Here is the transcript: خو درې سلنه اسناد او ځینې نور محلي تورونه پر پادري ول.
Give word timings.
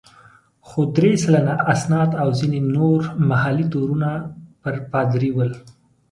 خو 0.67 0.79
درې 0.97 1.11
سلنه 1.23 1.53
اسناد 1.73 2.09
او 2.21 2.29
ځینې 2.39 2.59
نور 2.75 2.99
محلي 3.29 3.65
تورونه 3.73 4.09
پر 4.61 4.75
پادري 4.91 5.29
ول. 5.35 5.51